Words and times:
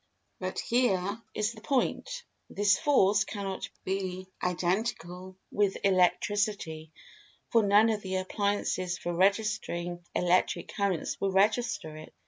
But, 0.39 0.57
here 0.61 1.21
is 1.35 1.53
the 1.53 1.61
point, 1.61 2.23
this 2.49 2.75
Force 2.75 3.23
cannot 3.23 3.69
be 3.83 4.25
identical 4.41 5.37
with 5.51 5.77
Electricity, 5.83 6.91
for 7.51 7.61
none 7.61 7.91
of 7.91 8.01
the 8.01 8.15
appliances 8.15 8.97
for 8.97 9.13
registering 9.13 10.03
electric 10.15 10.69
currents 10.69 11.21
will 11.21 11.31
register 11.31 11.97
it. 11.97 12.15